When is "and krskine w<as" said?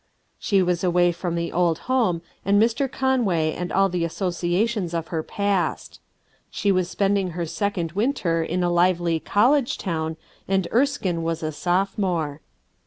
10.47-11.43